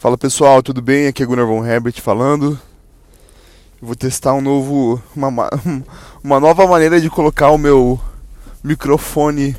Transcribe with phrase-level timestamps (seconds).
[0.00, 1.08] Fala pessoal, tudo bem?
[1.08, 2.58] Aqui é Gunnar Von Herbert falando.
[3.82, 5.28] Vou testar um novo, uma,
[6.24, 8.00] uma nova maneira de colocar o meu
[8.64, 9.54] microfone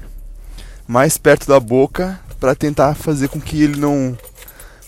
[0.88, 4.18] mais perto da boca para tentar fazer com que ele não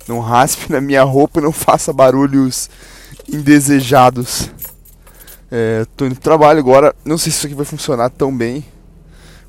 [0.08, 2.68] não raspe na minha roupa e não faça barulhos
[3.32, 4.50] indesejados.
[5.52, 8.66] É, tô indo pro trabalho agora, não sei se isso aqui vai funcionar tão bem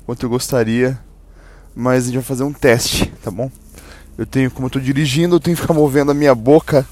[0.05, 0.99] quanto eu gostaria,
[1.73, 3.49] mas a gente vai fazer um teste, tá bom?
[4.17, 6.85] Eu tenho, como eu tô dirigindo, eu tenho que ficar movendo a minha boca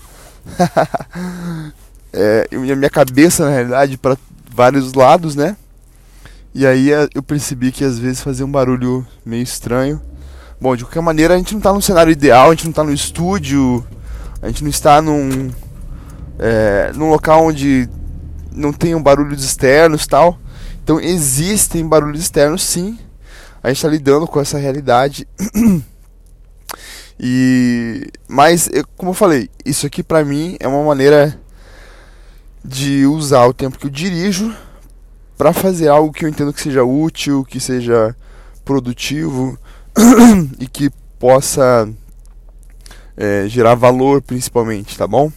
[2.12, 4.18] é, e a minha cabeça, na realidade, para
[4.54, 5.56] vários lados, né?
[6.54, 10.02] E aí é, eu percebi que às vezes fazia um barulho meio estranho.
[10.62, 12.84] Bom, de qualquer maneira, a gente não está num cenário ideal, a gente não está
[12.84, 13.86] no estúdio,
[14.42, 15.50] a gente não está num,
[16.38, 17.90] é, num local onde
[18.52, 20.38] não tenham barulhos externos tal.
[20.84, 23.00] Então existem barulhos externos sim.
[23.64, 25.28] A gente está lidando com essa realidade.
[27.20, 31.40] E mas como eu falei, isso aqui para mim é uma maneira
[32.64, 34.56] de usar o tempo que eu dirijo
[35.38, 38.16] para fazer algo que eu entendo que seja útil, que seja
[38.64, 39.58] produtivo
[40.60, 41.90] e que possa
[43.18, 45.32] é, gerar valor principalmente, tá bom?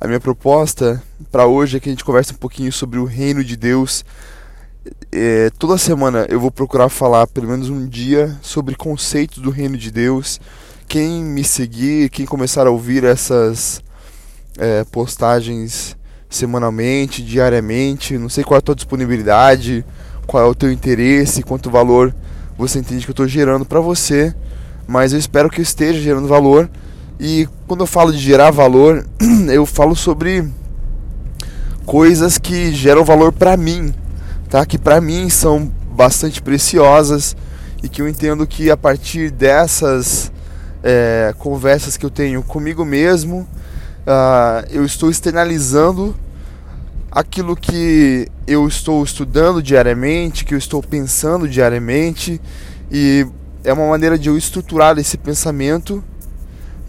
[0.00, 3.42] A minha proposta para hoje é que a gente converse um pouquinho sobre o reino
[3.42, 4.04] de Deus.
[5.10, 9.76] É, toda semana eu vou procurar falar pelo menos um dia sobre conceitos do reino
[9.76, 10.40] de Deus
[10.88, 13.82] quem me seguir, quem começar a ouvir essas
[14.58, 15.96] é, postagens
[16.28, 19.84] semanalmente, diariamente, não sei qual é a tua disponibilidade,
[20.26, 22.14] qual é o teu interesse, quanto valor
[22.56, 24.34] você entende que eu estou gerando para você,
[24.86, 26.70] mas eu espero que eu esteja gerando valor.
[27.18, 29.04] E quando eu falo de gerar valor,
[29.52, 30.48] eu falo sobre
[31.84, 33.94] coisas que geram valor para mim,
[34.48, 34.64] tá?
[34.64, 37.36] Que para mim são bastante preciosas
[37.82, 40.32] e que eu entendo que a partir dessas
[40.82, 43.48] é, conversas que eu tenho comigo mesmo,
[44.06, 46.14] uh, eu estou externalizando
[47.10, 52.40] aquilo que eu estou estudando diariamente, que eu estou pensando diariamente,
[52.90, 53.26] e
[53.62, 56.02] é uma maneira de eu estruturar esse pensamento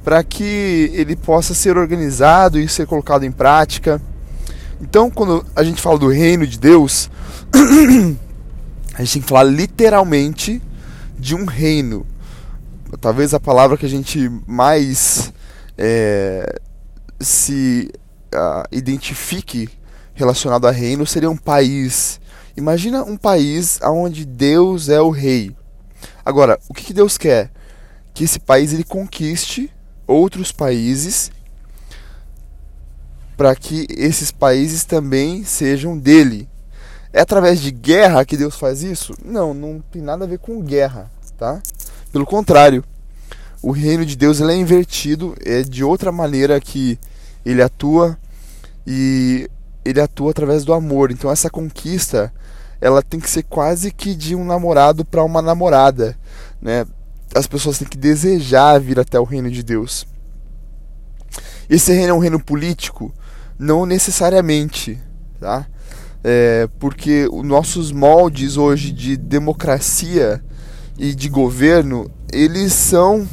[0.03, 4.01] para que ele possa ser organizado e ser colocado em prática.
[4.81, 7.09] Então, quando a gente fala do reino de Deus,
[8.93, 10.61] a gente tem que falar literalmente
[11.17, 12.05] de um reino
[12.99, 15.33] talvez a palavra que a gente mais
[15.77, 16.59] é,
[17.19, 17.91] se
[18.33, 19.69] uh, identifique
[20.13, 22.19] relacionado a reino seria um país.
[22.55, 25.55] Imagina um país onde Deus é o rei.
[26.23, 27.51] Agora, o que, que Deus quer?
[28.13, 29.71] Que esse país ele conquiste
[30.07, 31.31] outros países
[33.35, 36.47] para que esses países também sejam dele.
[37.11, 39.13] É através de guerra que Deus faz isso?
[39.23, 41.61] Não, não tem nada a ver com guerra, tá?
[42.11, 42.83] Pelo contrário,
[43.61, 46.99] o reino de Deus ele é invertido, é de outra maneira que
[47.45, 48.17] ele atua
[48.85, 49.49] e
[49.83, 51.11] ele atua através do amor.
[51.11, 52.33] Então essa conquista,
[52.81, 56.17] ela tem que ser quase que de um namorado para uma namorada,
[56.61, 56.85] né?
[57.33, 60.07] As pessoas têm que desejar vir até o reino de Deus.
[61.69, 63.13] Esse reino é um reino político?
[63.57, 64.99] Não necessariamente,
[65.39, 65.65] tá?
[66.23, 70.43] É, porque os nossos moldes hoje de democracia
[70.97, 73.27] e de governo, eles são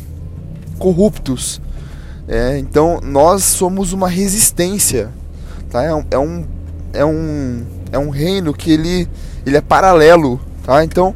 [0.79, 1.61] corruptos.
[2.29, 5.11] É, então nós somos uma resistência.
[5.71, 5.85] Tá?
[5.85, 6.47] É, um, é, um,
[6.93, 9.09] é, um, é um reino que ele,
[9.47, 10.41] ele é paralelo.
[10.63, 10.85] Tá?
[10.85, 11.15] Então,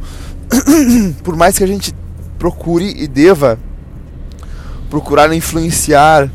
[1.22, 1.94] por mais que a gente
[2.38, 3.58] procure e deva
[4.88, 6.30] procurar influenciar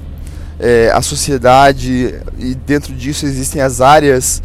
[0.62, 4.44] é, a sociedade, e dentro disso existem as áreas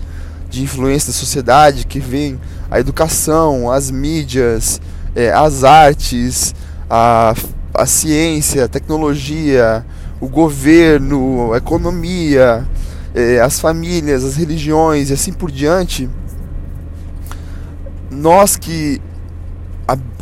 [0.48, 2.40] de influência da sociedade que vem
[2.70, 4.80] a educação, as mídias,
[5.14, 6.54] é, as artes,
[6.88, 7.34] a,
[7.74, 9.84] a ciência, a tecnologia,
[10.18, 12.66] o governo, a economia,
[13.14, 16.08] é, as famílias, as religiões e assim por diante,
[18.10, 19.02] nós que,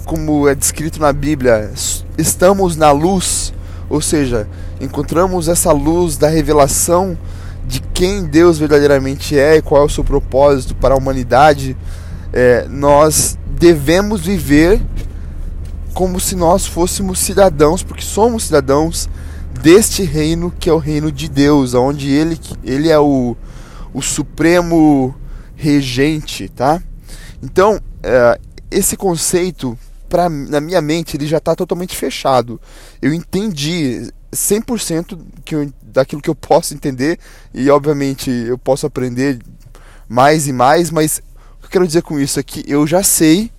[0.05, 1.71] como é descrito na Bíblia,
[2.19, 3.54] estamos na luz,
[3.89, 4.49] ou seja,
[4.81, 7.17] encontramos essa luz da revelação
[7.67, 11.77] de quem Deus verdadeiramente é e qual é o seu propósito para a humanidade,
[12.33, 14.81] é, nós devemos viver
[15.95, 19.09] como se nós fôssemos cidadãos, porque somos cidadãos
[19.63, 23.37] deste reino que é o reino de Deus, onde ele, ele é o,
[23.95, 25.15] o supremo
[25.55, 26.83] regente, tá?
[27.43, 28.39] Então, é,
[28.71, 29.79] esse conceito,
[30.09, 32.61] pra, na minha mente, ele já está totalmente fechado.
[33.01, 37.19] Eu entendi 100% que eu, daquilo que eu posso entender,
[37.53, 39.39] e obviamente eu posso aprender
[40.09, 41.23] mais e mais, mas
[41.57, 43.51] o que eu quero dizer com isso é que eu já sei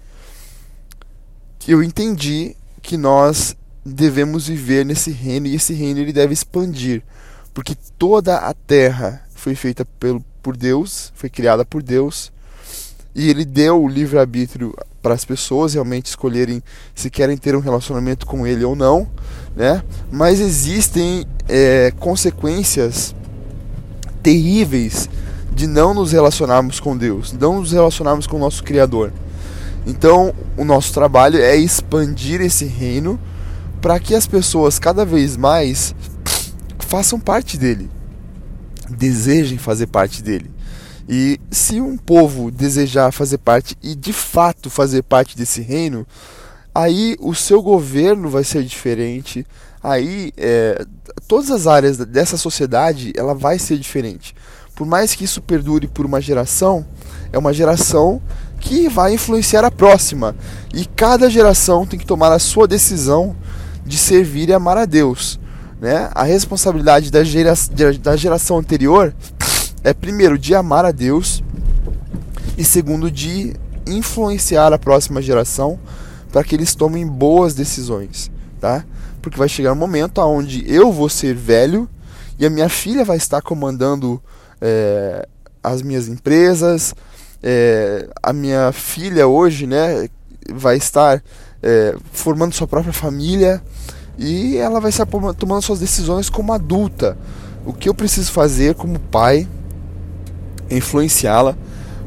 [1.59, 7.03] que eu entendi que nós devemos viver nesse reino e esse reino ele deve expandir,
[7.53, 12.31] porque toda a terra foi feita pelo, por Deus, foi criada por Deus,
[13.15, 16.61] e ele deu o livre-arbítrio para as pessoas realmente escolherem
[16.93, 19.07] se querem ter um relacionamento com ele ou não,
[19.55, 19.81] né?
[20.11, 23.15] Mas existem é, consequências
[24.21, 25.09] terríveis
[25.53, 29.13] de não nos relacionarmos com Deus, não nos relacionarmos com o nosso Criador.
[29.87, 33.19] Então, o nosso trabalho é expandir esse reino
[33.79, 35.95] para que as pessoas cada vez mais
[36.79, 37.89] façam parte dele,
[38.89, 40.54] desejem fazer parte dele.
[41.07, 46.05] E se um povo desejar fazer parte e de fato fazer parte desse reino,
[46.73, 49.45] aí o seu governo vai ser diferente,
[49.83, 50.83] aí é,
[51.27, 54.35] todas as áreas dessa sociedade ela vai ser diferente.
[54.75, 56.85] Por mais que isso perdure por uma geração,
[57.31, 58.21] é uma geração
[58.59, 60.35] que vai influenciar a próxima.
[60.73, 63.35] E cada geração tem que tomar a sua decisão
[63.85, 65.39] de servir e amar a Deus.
[65.79, 66.09] Né?
[66.13, 67.53] A responsabilidade da, gera,
[68.01, 69.13] da geração anterior
[69.85, 71.43] é, primeiro, de amar a Deus,
[72.57, 73.53] e segundo, de
[73.85, 75.79] influenciar a próxima geração
[76.31, 78.31] para que eles tomem boas decisões.
[78.59, 78.83] Tá?
[79.21, 81.87] Porque vai chegar um momento onde eu vou ser velho
[82.39, 84.19] e a minha filha vai estar comandando
[84.59, 85.27] é,
[85.61, 86.95] as minhas empresas,
[87.43, 90.09] é, a minha filha hoje, né,
[90.51, 91.23] vai estar
[91.61, 93.61] é, formando sua própria família
[94.17, 97.15] e ela vai estar tomando suas decisões como adulta.
[97.63, 99.47] O que eu preciso fazer como pai
[100.69, 101.55] influenciá-la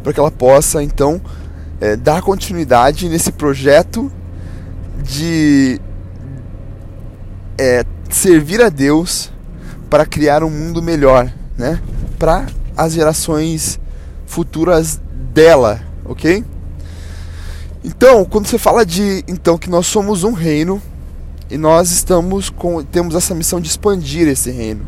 [0.03, 1.21] para que ela possa então
[1.81, 4.11] é, dar continuidade nesse projeto
[5.03, 5.81] de
[7.57, 9.33] é, servir a Deus
[9.91, 11.81] para criar um mundo melhor, né?
[12.19, 12.47] Para
[12.77, 13.81] as gerações
[14.27, 15.01] futuras
[15.33, 16.45] dela, ok?
[17.83, 20.83] Então, quando você fala de então que nós somos um reino
[21.51, 24.87] e nós estamos com temos essa missão de expandir esse reino.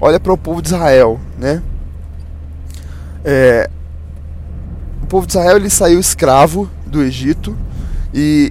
[0.00, 1.62] Olha para o povo de Israel, né?
[3.24, 3.70] É,
[5.02, 7.56] o povo de Israel ele saiu escravo do Egito
[8.12, 8.50] e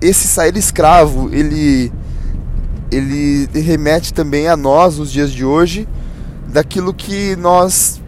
[0.00, 1.92] esse sair escravo ele
[2.90, 5.88] ele remete também a nós nos dias de hoje
[6.48, 8.00] daquilo que nós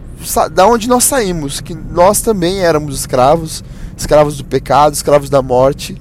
[0.51, 3.63] da onde nós saímos, que nós também éramos escravos,
[3.95, 5.99] escravos do pecado, escravos da morte,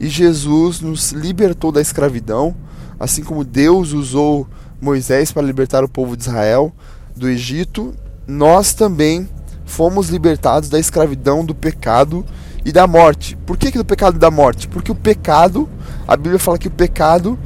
[0.00, 2.54] e Jesus nos libertou da escravidão,
[2.98, 4.46] assim como Deus usou
[4.80, 6.72] Moisés para libertar o povo de Israel
[7.16, 7.94] do Egito,
[8.26, 9.28] nós também
[9.64, 12.24] fomos libertados da escravidão, do pecado
[12.64, 13.36] e da morte.
[13.46, 14.66] Por que, que do pecado e da morte?
[14.66, 15.68] Porque o pecado,
[16.06, 17.38] a Bíblia fala que o pecado,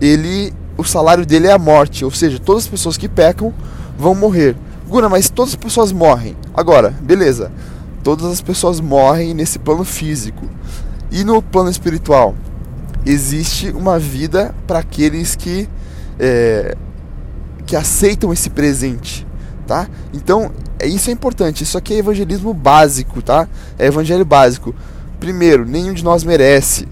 [0.00, 3.52] ele, o salário dele é a morte, ou seja, todas as pessoas que pecam
[3.98, 4.56] vão morrer.
[4.88, 6.36] Guna, mas todas as pessoas morrem.
[6.54, 7.52] Agora, beleza.
[8.02, 10.46] Todas as pessoas morrem nesse plano físico.
[11.10, 12.34] E no plano espiritual?
[13.04, 15.68] Existe uma vida para aqueles que,
[16.18, 16.76] é,
[17.66, 19.27] que aceitam esse presente.
[19.68, 19.88] Tá?
[20.12, 20.50] Então,
[20.80, 21.62] é, isso é importante.
[21.62, 23.46] Isso aqui é evangelismo básico, tá?
[23.78, 24.74] É evangelho básico.
[25.20, 26.88] Primeiro, nenhum de nós merece.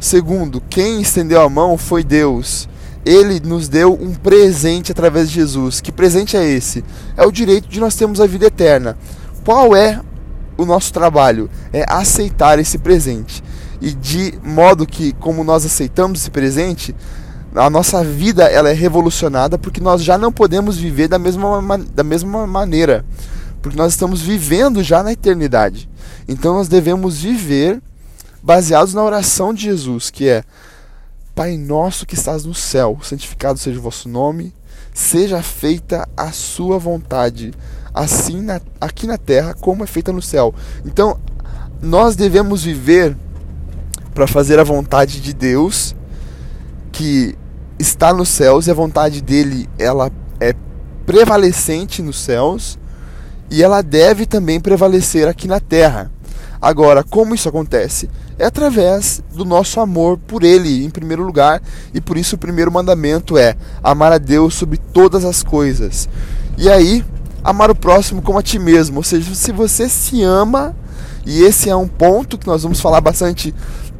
[0.00, 2.68] Segundo, quem estendeu a mão foi Deus
[3.08, 5.80] ele nos deu um presente através de Jesus.
[5.80, 6.84] Que presente é esse?
[7.16, 8.98] É o direito de nós termos a vida eterna.
[9.46, 10.00] Qual é
[10.58, 11.48] o nosso trabalho?
[11.72, 13.42] É aceitar esse presente.
[13.80, 16.94] E de modo que, como nós aceitamos esse presente,
[17.54, 22.04] a nossa vida ela é revolucionada porque nós já não podemos viver da mesma, da
[22.04, 23.04] mesma maneira.
[23.62, 25.88] Porque nós estamos vivendo já na eternidade.
[26.28, 27.80] Então nós devemos viver
[28.42, 30.44] baseados na oração de Jesus, que é
[31.34, 34.52] Pai nosso que estás no céu, santificado seja o vosso nome,
[34.92, 37.54] seja feita a sua vontade,
[37.94, 40.52] assim na, aqui na terra como é feita no céu.
[40.84, 41.16] Então,
[41.80, 43.16] nós devemos viver
[44.12, 45.94] para fazer a vontade de Deus,
[46.88, 47.36] que
[47.78, 50.54] está nos céus, e a vontade dele ela é
[51.06, 52.78] prevalecente nos céus,
[53.50, 56.10] e ela deve também prevalecer aqui na terra.
[56.60, 58.10] Agora, como isso acontece?
[58.38, 61.62] É através do nosso amor por Ele, em primeiro lugar,
[61.94, 66.08] e por isso o primeiro mandamento é amar a Deus sobre todas as coisas.
[66.56, 67.04] E aí,
[67.44, 70.74] amar o próximo como a ti mesmo, ou seja, se você se ama,
[71.24, 73.54] e esse é um ponto que nós vamos falar bastante,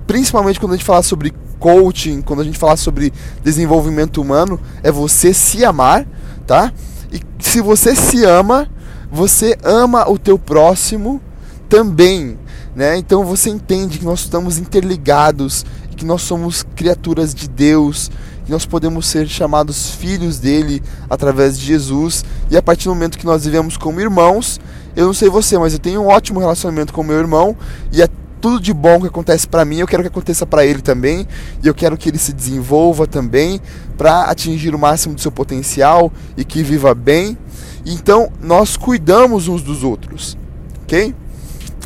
[0.06, 3.12] principalmente quando a gente falar sobre coaching, quando a gente falar sobre
[3.42, 6.06] desenvolvimento humano, é você se amar,
[6.46, 6.72] tá?
[7.12, 8.68] E se você se ama,
[9.10, 11.20] você ama o teu próximo
[11.68, 12.38] também.
[12.74, 12.96] Né?
[12.96, 15.64] Então você entende que nós estamos interligados,
[15.96, 18.10] que nós somos criaturas de Deus,
[18.44, 22.24] que nós podemos ser chamados filhos dele através de Jesus.
[22.50, 24.60] E a partir do momento que nós vivemos como irmãos,
[24.94, 27.56] eu não sei você, mas eu tenho um ótimo relacionamento com meu irmão
[27.92, 28.02] e
[28.40, 31.26] tudo de bom que acontece para mim, eu quero que aconteça para ele também,
[31.62, 33.60] e eu quero que ele se desenvolva também
[33.96, 37.36] para atingir o máximo do seu potencial e que viva bem.
[37.84, 40.36] Então, nós cuidamos uns dos outros,
[40.82, 41.14] OK?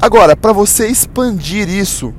[0.00, 2.12] Agora, para você expandir isso,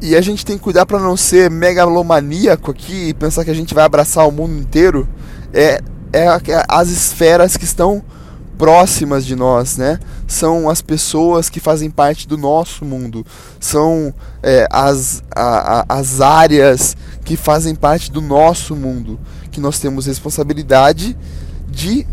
[0.00, 3.54] e a gente tem que cuidar para não ser megalomaníaco aqui e pensar que a
[3.54, 5.08] gente vai abraçar o mundo inteiro,
[5.52, 5.80] é,
[6.12, 6.26] é
[6.68, 8.04] as esferas que estão
[8.58, 9.98] próximas de nós, né?
[10.26, 13.24] São as pessoas que fazem parte do nosso mundo,
[13.60, 19.18] são é, as, a, a, as áreas que fazem parte do nosso mundo,
[19.50, 21.16] que nós temos responsabilidade
[21.68, 22.06] de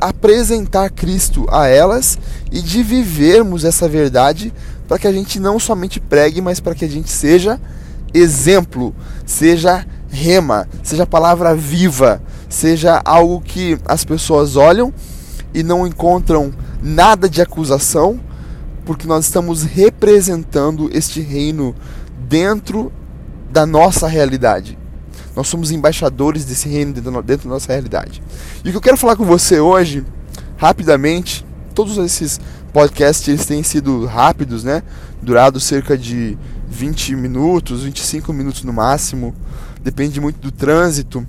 [0.00, 2.18] apresentar Cristo a elas
[2.52, 4.52] e de vivermos essa verdade
[4.86, 7.58] para que a gente não somente pregue, mas para que a gente seja
[8.12, 14.92] exemplo, seja rema, seja palavra viva, seja algo que as pessoas olham
[15.52, 16.52] e não encontram
[16.82, 18.20] nada de acusação,
[18.84, 21.74] porque nós estamos representando este reino
[22.28, 22.92] dentro
[23.50, 24.78] da nossa realidade.
[25.34, 28.22] Nós somos embaixadores desse reino dentro, dentro da nossa realidade.
[28.64, 30.04] E o que eu quero falar com você hoje,
[30.56, 32.40] rapidamente, todos esses
[32.72, 34.82] podcasts eles têm sido rápidos, né?
[35.22, 36.36] Durado cerca de
[36.68, 39.34] 20 minutos, 25 minutos no máximo.
[39.82, 41.26] Depende muito do trânsito.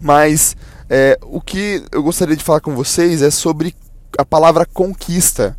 [0.00, 0.56] Mas
[0.88, 3.74] é, o que eu gostaria de falar com vocês é sobre
[4.18, 5.56] a palavra conquista,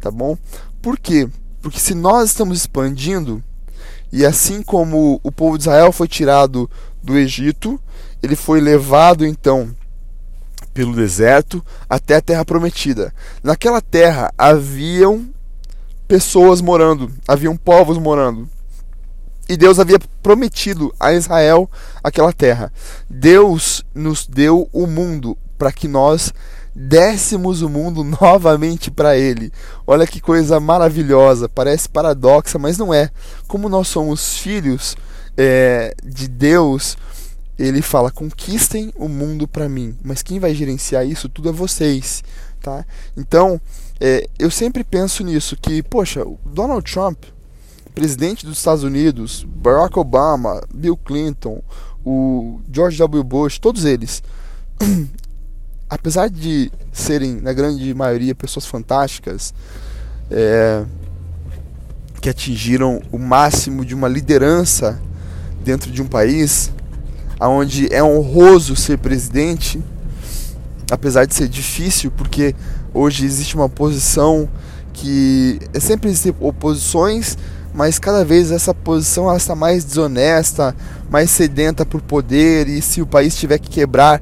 [0.00, 0.36] tá bom?
[0.80, 1.28] Por quê?
[1.60, 3.42] Porque se nós estamos expandindo,
[4.12, 6.70] e assim como o povo de Israel foi tirado
[7.02, 7.80] do Egito,
[8.22, 9.74] ele foi levado então
[10.72, 13.12] pelo deserto até a terra prometida.
[13.42, 15.28] Naquela terra haviam
[16.06, 18.48] pessoas morando, haviam povos morando.
[19.48, 21.70] E Deus havia prometido a Israel
[22.04, 22.70] aquela terra.
[23.08, 26.32] Deus nos deu o mundo para que nós
[26.74, 29.50] dessemos o mundo novamente para Ele.
[29.86, 33.10] Olha que coisa maravilhosa, parece paradoxa, mas não é.
[33.46, 34.96] Como nós somos filhos
[35.36, 36.98] é, de Deus,
[37.58, 39.96] Ele fala: conquistem o mundo para mim.
[40.04, 42.22] Mas quem vai gerenciar isso tudo é vocês,
[42.60, 42.84] tá?
[43.16, 43.58] Então,
[43.98, 47.24] é, eu sempre penso nisso que, poxa, Donald Trump
[47.98, 51.60] presidente dos Estados Unidos, Barack Obama, Bill Clinton,
[52.06, 53.24] o George W.
[53.24, 54.22] Bush, todos eles,
[55.90, 59.52] apesar de serem, na grande maioria, pessoas fantásticas,
[60.30, 60.84] é,
[62.20, 65.00] que atingiram o máximo de uma liderança
[65.64, 66.70] dentro de um país,
[67.40, 69.82] aonde é honroso ser presidente,
[70.88, 72.54] apesar de ser difícil, porque
[72.94, 74.48] hoje existe uma posição
[74.92, 77.36] que é sempre existem oposições
[77.78, 80.74] mas cada vez essa posição está mais desonesta,
[81.08, 84.20] mais sedenta por poder, e se o país tiver que quebrar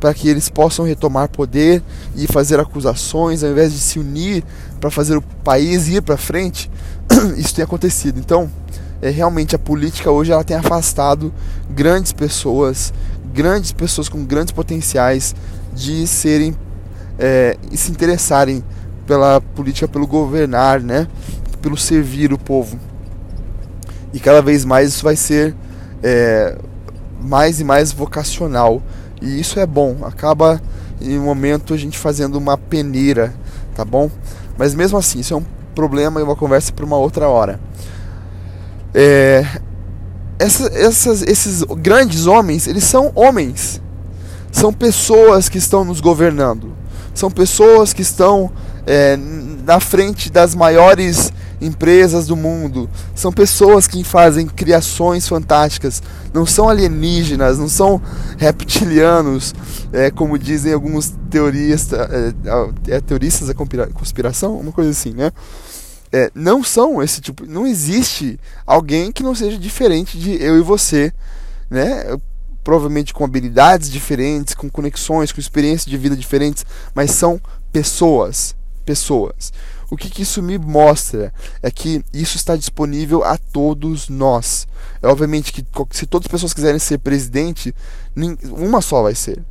[0.00, 1.84] para que eles possam retomar poder
[2.16, 4.42] e fazer acusações, ao invés de se unir
[4.80, 6.68] para fazer o país ir para frente,
[7.38, 8.18] isso tem acontecido.
[8.18, 8.50] Então,
[9.00, 11.32] é, realmente a política hoje ela tem afastado
[11.70, 12.92] grandes pessoas,
[13.32, 15.32] grandes pessoas com grandes potenciais
[15.72, 16.56] de serem
[17.20, 18.64] é, e se interessarem
[19.06, 21.06] pela política, pelo governar, né?
[21.62, 22.76] pelo servir o povo.
[24.16, 25.54] E cada vez mais isso vai ser
[26.02, 26.56] é,
[27.20, 28.82] mais e mais vocacional.
[29.20, 29.98] E isso é bom.
[30.04, 30.58] Acaba
[31.02, 33.34] em um momento a gente fazendo uma peneira,
[33.74, 34.10] tá bom?
[34.56, 35.44] Mas mesmo assim, isso é um
[35.74, 37.60] problema e uma conversa para uma outra hora.
[38.94, 39.44] É,
[40.38, 43.82] essa, essas, esses grandes homens, eles são homens.
[44.50, 46.74] São pessoas que estão nos governando.
[47.12, 48.50] São pessoas que estão
[48.86, 49.18] é,
[49.62, 56.68] na frente das maiores empresas do mundo, são pessoas que fazem criações fantásticas, não são
[56.68, 58.00] alienígenas, não são
[58.36, 59.54] reptilianos,
[59.92, 62.34] é, como dizem alguns teoristas, é,
[62.88, 65.32] é, teoristas da conspiração, uma coisa assim, né?
[66.12, 70.62] É, não são esse tipo, não existe alguém que não seja diferente de eu e
[70.62, 71.12] você,
[71.68, 72.16] né?
[72.62, 77.40] Provavelmente com habilidades diferentes, com conexões, com experiências de vida diferentes, mas são
[77.72, 79.52] pessoas, pessoas.
[79.90, 84.66] O que, que, isso me mostra é que isso está disponível a todos nós.
[85.00, 87.74] É obviamente que se todas as pessoas quiserem ser presidente,
[88.44, 89.42] uma só vai ser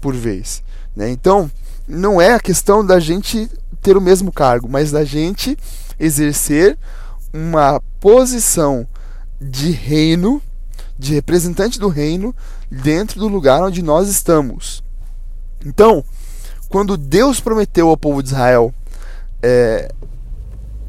[0.00, 0.62] por vez.
[0.94, 1.10] Né?
[1.10, 1.50] Então,
[1.86, 3.48] não é a questão da gente
[3.80, 5.56] ter o mesmo cargo, mas da gente
[5.98, 6.76] exercer
[7.32, 8.86] uma posição
[9.40, 10.42] de reino,
[10.98, 12.34] de representante do reino,
[12.70, 14.82] dentro do lugar onde nós estamos.
[15.64, 16.04] Então,
[16.68, 18.74] quando Deus prometeu ao povo de Israel
[19.42, 19.90] é,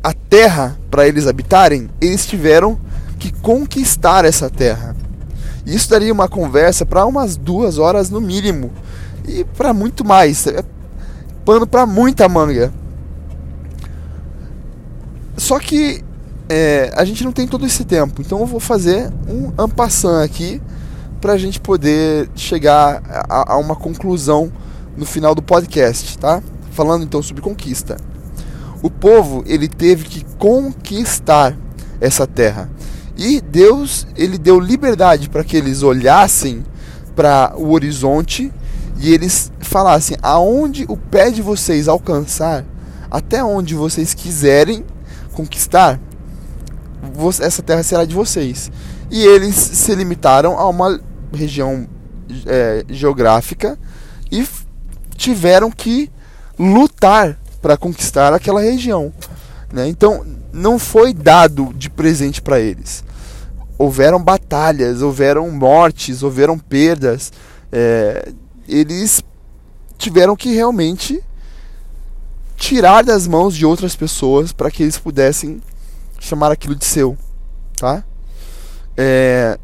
[0.04, 2.80] a terra para eles habitarem, eles tiveram
[3.20, 4.96] que conquistar essa terra.
[5.66, 8.72] Isso daria uma conversa para umas duas horas no mínimo
[9.28, 10.48] e para muito mais.
[10.48, 10.64] É
[11.44, 12.74] pano para muita manga.
[15.36, 16.04] Só que
[16.50, 20.62] é, a gente não tem todo esse tempo, então eu vou fazer um ampassant aqui
[21.20, 24.52] para a gente poder chegar a, a uma conclusão
[24.96, 26.42] no final do podcast, tá?
[26.72, 27.98] Falando então sobre conquista.
[28.82, 31.56] O povo ele teve que conquistar
[32.00, 32.70] essa terra.
[33.18, 36.64] E Deus, ele deu liberdade para que eles olhassem
[37.16, 38.54] para o horizonte
[39.00, 42.64] e eles falassem: aonde o pé de vocês alcançar,
[43.10, 44.86] até onde vocês quiserem
[45.34, 46.00] conquistar,
[47.42, 48.72] essa terra será de vocês.
[49.10, 51.00] E eles se limitaram a uma
[51.34, 51.88] região
[52.46, 53.78] é, geográfica
[54.32, 54.46] e
[55.16, 56.12] tiveram que
[56.60, 59.14] lutar para conquistar aquela região.
[59.72, 59.88] Né?
[59.88, 63.04] Então, não foi dado de presente para eles.
[63.78, 67.32] Houveram batalhas, houveram mortes, houveram perdas.
[67.72, 68.32] É,
[68.68, 69.24] eles
[69.98, 71.24] tiveram que realmente
[72.56, 75.62] tirar das mãos de outras pessoas para que eles pudessem
[76.20, 77.16] chamar aquilo de seu,
[77.76, 78.04] tá?
[78.96, 79.60] É,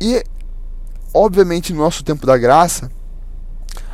[0.00, 0.24] e
[1.12, 2.90] obviamente no nosso tempo da graça,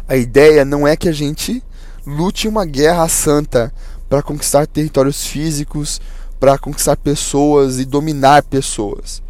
[0.06, 1.62] a ideia não é que a gente
[2.06, 3.72] lute uma guerra santa
[4.08, 6.00] para conquistar territórios físicos,
[6.38, 9.22] para conquistar pessoas e dominar pessoas.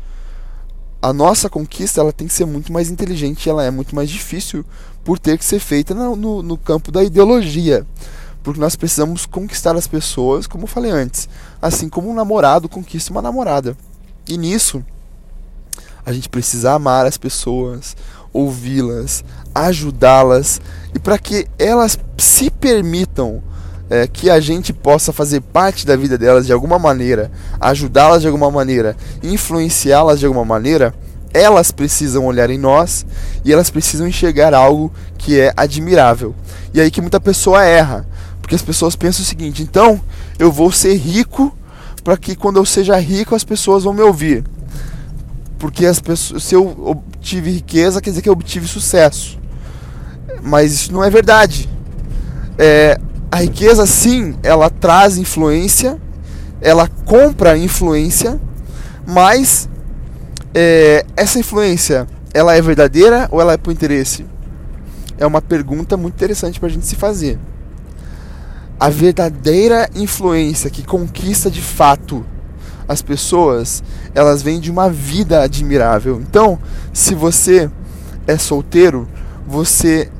[1.00, 4.64] A nossa conquista ela tem que ser muito mais inteligente, ela é muito mais difícil
[5.04, 7.87] por ter que ser feita no, no, no campo da ideologia.
[8.42, 11.28] Porque nós precisamos conquistar as pessoas, como eu falei antes,
[11.61, 13.76] assim como um namorado conquista uma namorada.
[14.28, 14.85] E nisso,
[16.06, 17.96] a gente precisa amar as pessoas,
[18.32, 20.60] ouvi-las, ajudá-las
[20.94, 23.42] e para que elas se permitam
[23.90, 28.28] é, que a gente possa fazer parte da vida delas de alguma maneira, ajudá-las de
[28.28, 30.94] alguma maneira, influenciá-las de alguma maneira,
[31.34, 33.04] elas precisam olhar em nós
[33.44, 36.34] e elas precisam enxergar algo que é admirável.
[36.72, 38.06] E aí que muita pessoa erra,
[38.40, 40.00] porque as pessoas pensam o seguinte: então
[40.38, 41.56] eu vou ser rico
[42.02, 44.45] para que quando eu seja rico as pessoas vão me ouvir.
[45.58, 49.38] Porque as pessoas, se eu obtive riqueza, quer dizer que eu obtive sucesso.
[50.42, 51.69] Mas isso não é verdade.
[52.58, 52.99] É,
[53.30, 56.00] a riqueza sim, ela traz influência,
[56.60, 58.40] ela compra influência,
[59.06, 59.69] mas
[60.54, 64.25] é, essa influência, ela é verdadeira ou ela é por interesse?
[65.19, 67.38] É uma pergunta muito interessante para a gente se fazer.
[68.78, 72.25] A verdadeira influência que conquista de fato
[72.88, 73.82] as pessoas,
[74.14, 76.20] elas vêm de uma vida admirável.
[76.20, 76.58] Então,
[76.92, 77.70] se você
[78.26, 79.08] é solteiro,
[79.46, 80.10] você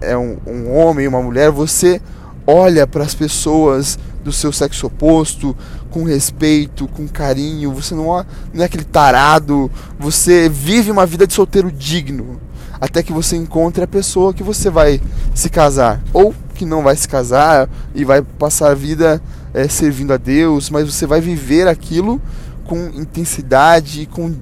[0.00, 2.00] é um, um homem, uma mulher, você
[2.46, 5.56] olha para as pessoas do seu sexo oposto
[5.90, 11.26] com respeito, com carinho, você não é, não é aquele tarado, você vive uma vida
[11.26, 12.40] de solteiro digno,
[12.80, 15.00] até que você encontre a pessoa que você vai
[15.34, 19.22] se casar, ou que não vai se casar e vai passar a vida
[19.52, 22.20] é, servindo a Deus, mas você vai viver aquilo
[22.64, 24.34] com intensidade e com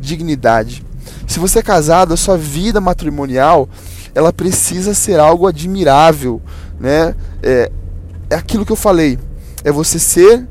[0.00, 0.84] dignidade.
[1.26, 3.68] Se você é casado, a sua vida matrimonial
[4.14, 6.42] ela precisa ser algo admirável,
[6.78, 7.14] né?
[7.42, 7.70] É,
[8.28, 9.18] é aquilo que eu falei,
[9.62, 10.46] é você ser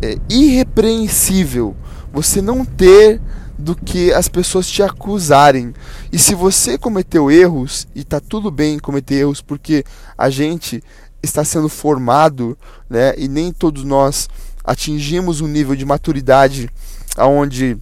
[0.00, 1.76] é, irrepreensível,
[2.12, 3.20] você não ter
[3.58, 5.72] do que as pessoas te acusarem.
[6.12, 9.84] E se você cometeu erros, e tá tudo bem cometer erros, porque
[10.18, 10.82] a gente
[11.24, 12.56] está sendo formado,
[12.88, 13.14] né?
[13.16, 14.28] E nem todos nós
[14.64, 16.70] atingimos um nível de maturidade
[17.16, 17.76] aonde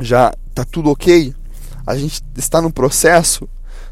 [0.00, 1.34] já tá tudo ok.
[1.86, 3.48] A gente está no processo,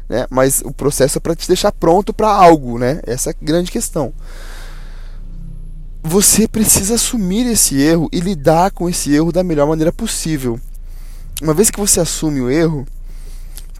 [0.07, 0.25] né?
[0.29, 2.99] Mas o processo é para te deixar pronto para algo, né?
[3.05, 4.13] Essa é a grande questão.
[6.01, 10.59] Você precisa assumir esse erro e lidar com esse erro da melhor maneira possível.
[11.41, 12.85] Uma vez que você assume o erro,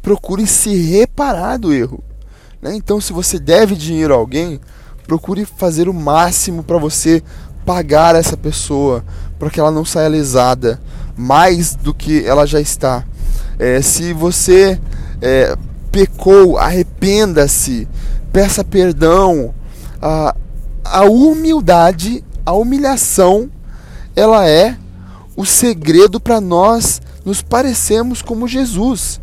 [0.01, 2.03] procure se reparar do erro.
[2.62, 2.75] Né?
[2.75, 4.59] Então, se você deve dinheiro a alguém,
[5.10, 7.24] procure fazer o máximo para você
[7.65, 9.04] pagar essa pessoa,
[9.39, 10.80] para que ela não saia lesada
[11.17, 13.04] mais do que ela já está.
[13.58, 14.80] É, se você
[15.19, 15.58] é,
[15.91, 17.88] pecou, arrependa-se,
[18.32, 19.52] peça perdão.
[20.00, 20.36] A,
[20.86, 23.50] a humildade, a humilhação,
[24.15, 24.78] ela é
[25.36, 29.19] o segredo para nós nos parecermos como Jesus.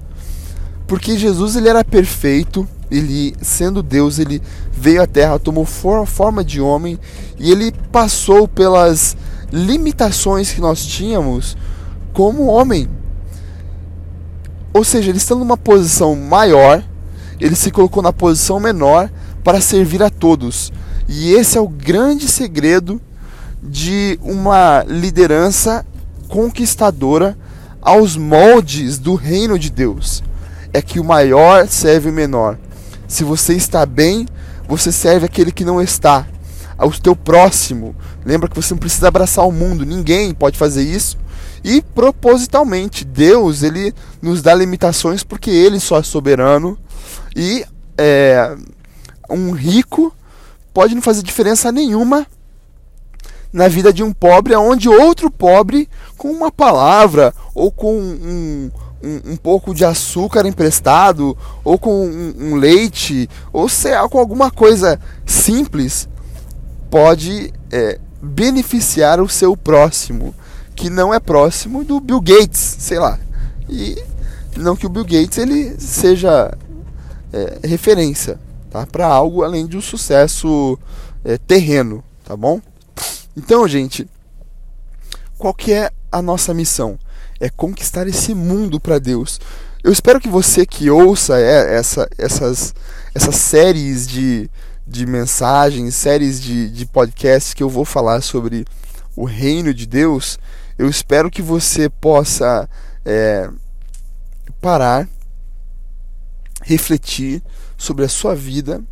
[0.88, 4.40] Porque Jesus ele era perfeito, ele sendo Deus, ele
[4.72, 6.99] veio à terra, tomou forma de homem
[7.38, 9.16] e ele passou pelas
[9.53, 11.57] limitações que nós tínhamos
[12.12, 12.88] como homem.
[14.72, 16.83] Ou seja, ele estando numa posição maior,
[17.40, 19.11] ele se colocou na posição menor
[19.42, 20.72] para servir a todos.
[21.09, 23.01] E esse é o grande segredo
[23.62, 25.85] de uma liderança
[26.29, 27.37] conquistadora
[27.81, 30.22] aos moldes do reino de Deus.
[30.72, 32.59] É que o maior serve o menor.
[33.09, 34.27] Se você está bem,
[34.69, 36.27] você serve aquele que não está.
[36.79, 37.97] ao teu próximo.
[38.25, 41.16] Lembra que você não precisa abraçar o mundo, ninguém pode fazer isso.
[41.64, 46.79] E propositalmente, Deus ele nos dá limitações porque Ele só é soberano
[47.35, 47.64] e
[47.99, 48.57] é,
[49.31, 50.14] um rico
[50.73, 52.27] pode não fazer diferença nenhuma
[53.53, 58.71] na vida de um pobre, onde outro pobre, com uma palavra ou com um,
[59.07, 64.51] um, um pouco de açúcar emprestado, ou com um, um leite, ou seja, com alguma
[64.51, 66.09] coisa simples,
[66.90, 70.35] pode é, beneficiar o seu próximo
[70.75, 73.19] que não é próximo do Bill Gates, sei lá.
[73.69, 73.97] E
[74.57, 76.57] não que o Bill Gates ele seja
[77.33, 78.38] é, referência
[78.71, 78.87] tá?
[78.87, 80.79] para algo além de um sucesso
[81.25, 82.61] é, terreno, tá bom?
[83.35, 84.07] Então, gente,
[85.38, 86.99] qual que é a nossa missão?
[87.40, 89.40] É conquistar esse mundo para Deus.
[89.83, 92.75] Eu espero que você que ouça é, essa, essas,
[93.14, 94.51] essas séries de,
[94.87, 98.64] de mensagens, séries de, de podcasts que eu vou falar sobre
[99.14, 100.38] o reino de Deus,
[100.79, 102.68] eu espero que você possa
[103.05, 103.49] é,
[104.61, 105.09] parar,
[106.62, 107.42] refletir
[107.79, 108.83] sobre a sua vida,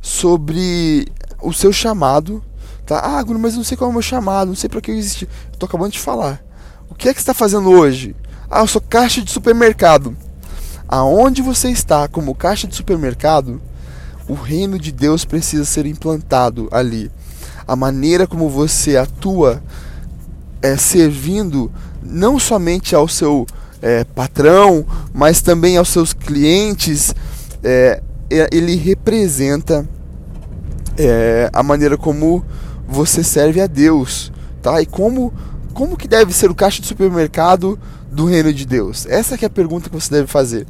[0.00, 1.06] sobre
[1.40, 2.44] o seu chamado.
[2.84, 2.98] Tá?
[2.98, 5.28] Ah, mas não sei qual é o meu chamado, não sei para que eu existi.
[5.52, 6.43] Estou acabando de falar.
[6.88, 8.14] O que é que está fazendo hoje?
[8.50, 10.16] Ah, eu sou caixa de supermercado.
[10.86, 13.60] Aonde você está como caixa de supermercado,
[14.28, 17.10] o reino de Deus precisa ser implantado ali.
[17.66, 19.62] A maneira como você atua
[20.62, 21.70] é, servindo
[22.02, 23.46] não somente ao seu
[23.82, 27.14] é, patrão, mas também aos seus clientes,
[27.62, 29.88] é, ele representa
[30.96, 32.44] é, a maneira como
[32.86, 34.80] você serve a Deus, tá?
[34.80, 35.32] E como
[35.74, 37.78] como que deve ser o caixa de supermercado
[38.10, 39.06] do reino de Deus?
[39.06, 40.66] Essa é a pergunta que você deve fazer,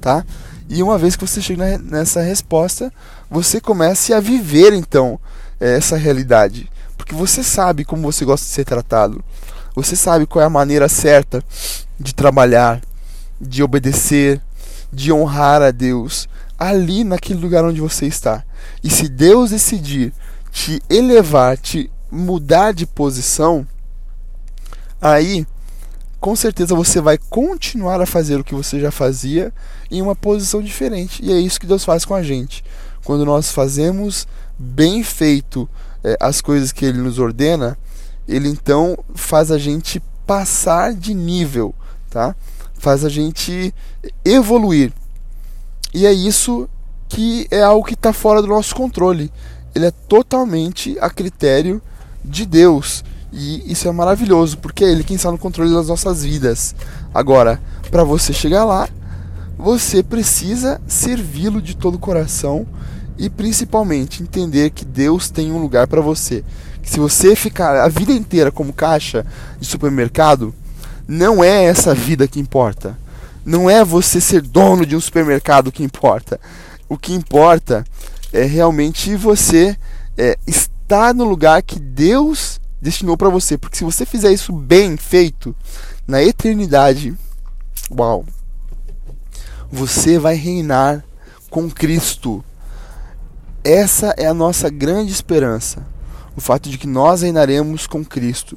[0.00, 0.24] tá?
[0.68, 2.92] E uma vez que você chega nessa resposta,
[3.30, 5.20] você comece a viver então
[5.60, 6.68] essa realidade
[7.10, 9.24] porque você sabe como você gosta de ser tratado.
[9.74, 11.42] Você sabe qual é a maneira certa
[11.98, 12.80] de trabalhar,
[13.40, 14.40] de obedecer,
[14.92, 18.44] de honrar a Deus ali naquele lugar onde você está.
[18.84, 20.12] E se Deus decidir
[20.52, 23.66] te elevar, te mudar de posição,
[25.00, 25.46] aí
[26.20, 29.52] com certeza você vai continuar a fazer o que você já fazia
[29.90, 31.24] em uma posição diferente.
[31.24, 32.62] E é isso que Deus faz com a gente.
[33.04, 35.68] Quando nós fazemos bem feito
[36.04, 37.78] é, as coisas que ele nos ordena,
[38.28, 41.74] ele então faz a gente passar de nível,
[42.10, 42.36] tá?
[42.74, 43.74] Faz a gente
[44.24, 44.92] evoluir.
[45.92, 46.68] E é isso
[47.08, 49.32] que é algo que está fora do nosso controle.
[49.74, 51.82] Ele é totalmente a critério
[52.24, 53.02] de Deus.
[53.32, 56.74] E isso é maravilhoso, porque é Ele quem está no controle das nossas vidas.
[57.14, 58.88] Agora, para você chegar lá,
[59.56, 62.66] você precisa servi-lo de todo o coração
[63.18, 66.42] e principalmente entender que Deus tem um lugar para você.
[66.82, 69.24] Que se você ficar a vida inteira como caixa
[69.60, 70.54] de supermercado,
[71.06, 72.96] não é essa vida que importa.
[73.44, 76.40] Não é você ser dono de um supermercado que importa.
[76.88, 77.84] O que importa
[78.32, 79.76] é realmente você
[80.16, 83.58] é, estar no lugar que Deus destinou para você.
[83.58, 85.54] Porque se você fizer isso bem feito,
[86.06, 87.16] na eternidade,
[87.90, 88.24] uau,
[89.70, 91.04] você vai reinar
[91.50, 92.44] com Cristo
[93.62, 95.86] essa é a nossa grande esperança,
[96.34, 98.56] o fato de que nós reinaremos com Cristo.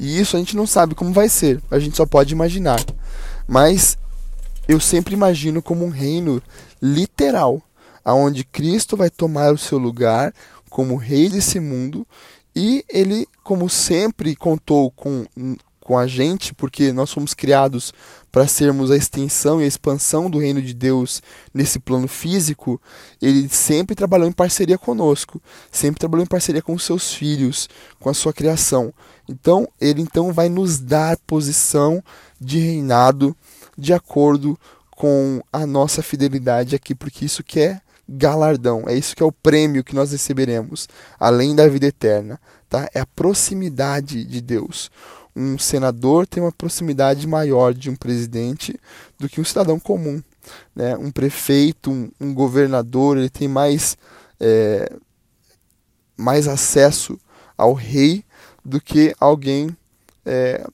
[0.00, 2.80] E isso a gente não sabe como vai ser, a gente só pode imaginar.
[3.46, 3.96] Mas
[4.66, 6.42] eu sempre imagino como um reino
[6.80, 7.62] literal,
[8.04, 10.34] aonde Cristo vai tomar o seu lugar
[10.68, 12.04] como rei desse mundo
[12.54, 15.26] e ele, como sempre contou com
[15.82, 17.92] com a gente, porque nós fomos criados
[18.30, 22.80] para sermos a extensão e a expansão do reino de Deus nesse plano físico,
[23.20, 27.68] ele sempre trabalhou em parceria conosco, sempre trabalhou em parceria com os seus filhos,
[28.00, 28.94] com a sua criação.
[29.28, 32.02] Então, ele então vai nos dar posição
[32.40, 33.36] de reinado
[33.76, 34.58] de acordo
[34.90, 39.32] com a nossa fidelidade aqui, porque isso que é galardão, é isso que é o
[39.32, 40.88] prêmio que nós receberemos,
[41.18, 42.88] além da vida eterna, tá?
[42.94, 44.90] É a proximidade de Deus
[45.34, 48.78] um senador tem uma proximidade maior de um presidente
[49.18, 50.22] do que um cidadão comum.
[50.74, 50.96] Né?
[50.96, 53.96] Um prefeito, um, um governador, ele tem mais,
[54.38, 54.92] é,
[56.16, 57.18] mais acesso
[57.56, 58.24] ao rei
[58.64, 59.74] do que alguém,
[60.24, 60.66] é,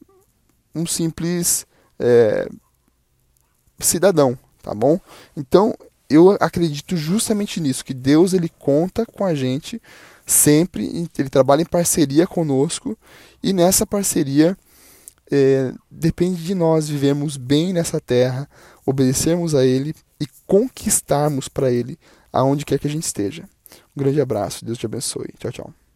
[0.74, 1.66] um simples
[1.98, 2.48] é,
[3.78, 5.00] cidadão, tá bom?
[5.36, 5.74] Então
[6.08, 9.80] eu acredito justamente nisso, que Deus ele conta com a gente
[10.26, 12.96] sempre, ele trabalha em parceria conosco
[13.42, 14.56] e nessa parceria
[15.30, 18.48] é, depende de nós vivemos bem nessa terra,
[18.84, 21.98] obedecermos a Ele e conquistarmos para Ele
[22.32, 23.44] aonde quer que a gente esteja.
[23.94, 25.28] Um grande abraço, Deus te abençoe.
[25.38, 25.87] Tchau, tchau.